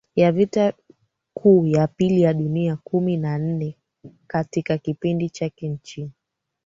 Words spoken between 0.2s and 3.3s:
Vita Kuu ya Pili ya Dunia Kumi